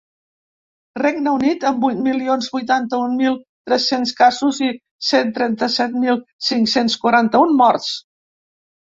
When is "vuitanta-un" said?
2.55-3.15